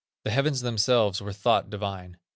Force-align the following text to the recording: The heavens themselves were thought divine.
The 0.23 0.31
heavens 0.31 0.61
themselves 0.61 1.21
were 1.21 1.31
thought 1.31 1.69
divine. 1.69 2.17